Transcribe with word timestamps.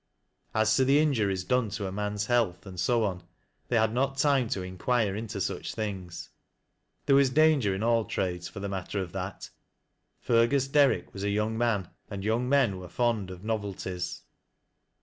As 0.55 0.75
to 0.77 0.83
the 0.83 0.97
injuries 0.97 1.43
done 1.43 1.69
to 1.69 1.85
a 1.85 1.91
man's 1.91 2.25
health, 2.25 2.65
and 2.65 2.79
so 2.79 3.03
on— 3.03 3.21
they 3.67 3.75
had 3.77 3.93
not 3.93 4.17
time 4.17 4.49
to 4.49 4.63
inquire 4.63 5.15
into 5.15 5.39
such 5.39 5.75
things. 5.75 6.31
There 7.05 7.15
was 7.15 7.29
danger 7.29 7.75
in 7.75 7.83
all 7.83 8.05
trades, 8.05 8.47
for 8.47 8.59
the 8.61 8.67
matter 8.67 8.99
of 8.99 9.11
that. 9.11 9.51
Fergus 10.19 10.67
Derrick 10.67 11.13
was 11.13 11.23
a 11.23 11.29
young 11.29 11.55
man, 11.55 11.87
and 12.09 12.23
young 12.23 12.49
men 12.49 12.79
were 12.79 12.89
fond 12.89 13.29
of 13.29 13.43
novelties. 13.43 14.23